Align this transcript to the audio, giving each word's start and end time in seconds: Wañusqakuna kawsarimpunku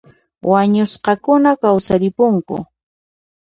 Wañusqakuna 0.49 1.49
kawsarimpunku 1.61 2.57